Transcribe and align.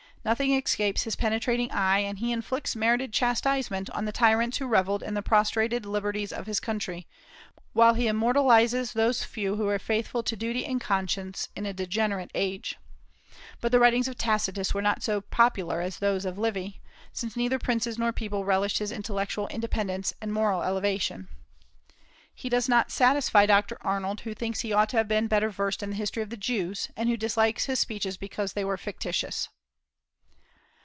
Nothing 0.23 0.53
escapes 0.55 1.01
his 1.01 1.15
penetrating 1.15 1.71
eye; 1.71 1.97
and 2.01 2.19
he 2.19 2.31
inflicts 2.31 2.75
merited 2.75 3.11
chastisement 3.11 3.89
on 3.89 4.05
the 4.05 4.11
tyrants 4.11 4.57
who 4.59 4.67
revelled 4.67 5.01
in 5.01 5.15
the 5.15 5.23
prostrated 5.23 5.83
liberties 5.83 6.31
of 6.31 6.45
his 6.45 6.59
country, 6.59 7.07
while 7.73 7.95
he 7.95 8.05
immortalizes 8.05 8.93
those 8.93 9.23
few 9.23 9.55
who 9.55 9.65
were 9.65 9.79
faithful 9.79 10.21
to 10.21 10.35
duty 10.35 10.63
and 10.63 10.79
conscience 10.79 11.49
in 11.55 11.65
a 11.65 11.73
degenerate 11.73 12.29
age. 12.35 12.77
But 13.61 13.71
the 13.71 13.79
writings 13.79 14.07
of 14.07 14.15
Tacitus 14.15 14.75
were 14.75 14.81
not 14.83 15.01
so 15.01 15.21
popular 15.21 15.81
as 15.81 15.97
those 15.97 16.23
of 16.23 16.37
Livy, 16.37 16.81
since 17.11 17.35
neither 17.35 17.57
princes 17.57 17.97
nor 17.97 18.11
people 18.13 18.45
relished 18.45 18.77
his 18.77 18.91
intellectual 18.91 19.47
independence 19.47 20.13
and 20.21 20.31
moral 20.31 20.61
elevation. 20.61 21.29
He 22.35 22.47
does 22.47 22.69
not 22.69 22.91
satisfy 22.91 23.47
Dr. 23.47 23.75
Arnold, 23.81 24.21
who 24.21 24.35
thinks 24.35 24.59
he 24.59 24.71
ought 24.71 24.89
to 24.89 24.97
have 24.97 25.07
been 25.07 25.25
better 25.25 25.49
versed 25.49 25.81
in 25.81 25.89
the 25.89 25.95
history 25.95 26.21
of 26.21 26.29
the 26.29 26.37
Jews, 26.37 26.89
and 26.95 27.09
who 27.09 27.17
dislikes 27.17 27.65
his 27.65 27.79
speeches 27.79 28.17
because 28.17 28.53
they 28.53 28.63
were 28.63 28.77
fictitious. 28.77 29.49